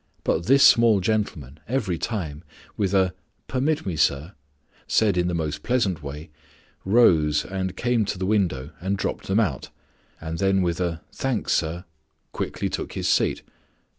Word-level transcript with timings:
But 0.23 0.47
this 0.47 0.63
small 0.63 0.99
gentleman, 0.99 1.59
every 1.67 1.99
time, 1.99 2.43
with 2.75 2.91
a 2.95 3.13
'Permit 3.47 3.85
me, 3.85 3.95
sir,' 3.95 4.33
said 4.87 5.15
in 5.15 5.27
the 5.27 5.35
most 5.35 5.61
pleasant 5.61 6.01
way, 6.01 6.31
rose 6.83 7.45
and 7.45 7.77
came 7.77 8.05
to 8.05 8.17
the 8.17 8.25
window 8.25 8.71
and 8.81 8.97
dropped 8.97 9.27
them 9.27 9.39
out, 9.39 9.69
and 10.19 10.39
then 10.39 10.63
with 10.63 10.81
a 10.81 11.01
'Thanks, 11.11 11.53
sir,' 11.53 11.85
quietly 12.31 12.67
took 12.67 12.93
his 12.93 13.07
seat. 13.07 13.43